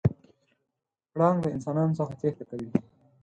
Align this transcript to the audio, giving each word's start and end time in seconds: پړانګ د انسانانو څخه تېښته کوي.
پړانګ 1.11 1.37
د 1.41 1.45
انسانانو 1.55 1.97
څخه 1.99 2.13
تېښته 2.19 2.43
کوي. 2.49 2.69